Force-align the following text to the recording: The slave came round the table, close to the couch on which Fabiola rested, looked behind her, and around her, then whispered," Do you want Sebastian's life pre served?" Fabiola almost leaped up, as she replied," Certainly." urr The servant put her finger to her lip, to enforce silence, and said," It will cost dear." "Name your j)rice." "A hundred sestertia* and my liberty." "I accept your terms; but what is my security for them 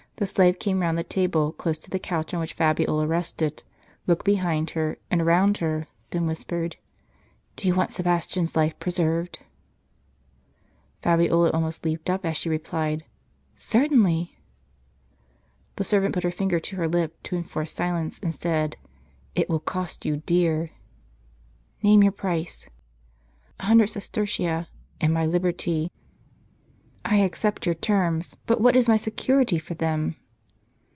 The 0.17 0.27
slave 0.27 0.59
came 0.59 0.81
round 0.83 0.99
the 0.99 1.03
table, 1.03 1.51
close 1.51 1.79
to 1.79 1.89
the 1.89 1.97
couch 1.97 2.31
on 2.31 2.39
which 2.39 2.53
Fabiola 2.53 3.07
rested, 3.07 3.63
looked 4.05 4.23
behind 4.23 4.69
her, 4.71 4.99
and 5.09 5.19
around 5.19 5.57
her, 5.57 5.87
then 6.11 6.27
whispered," 6.27 6.75
Do 7.55 7.67
you 7.67 7.73
want 7.73 7.91
Sebastian's 7.91 8.55
life 8.55 8.77
pre 8.77 8.91
served?" 8.91 9.39
Fabiola 11.01 11.49
almost 11.49 11.83
leaped 11.85 12.07
up, 12.07 12.23
as 12.23 12.37
she 12.37 12.49
replied," 12.49 13.03
Certainly." 13.71 14.37
urr 14.37 14.37
The 15.77 15.83
servant 15.85 16.13
put 16.13 16.21
her 16.23 16.29
finger 16.29 16.59
to 16.59 16.75
her 16.75 16.87
lip, 16.87 17.17
to 17.23 17.35
enforce 17.35 17.73
silence, 17.73 18.19
and 18.21 18.31
said," 18.31 18.77
It 19.33 19.49
will 19.49 19.59
cost 19.59 20.01
dear." 20.27 20.69
"Name 21.81 22.03
your 22.03 22.13
j)rice." 22.13 22.69
"A 23.59 23.63
hundred 23.65 23.87
sestertia* 23.89 24.67
and 24.99 25.11
my 25.15 25.25
liberty." 25.25 25.91
"I 27.03 27.15
accept 27.15 27.65
your 27.65 27.73
terms; 27.73 28.37
but 28.45 28.61
what 28.61 28.75
is 28.75 28.87
my 28.87 28.95
security 28.95 29.57
for 29.57 29.73
them 29.73 30.17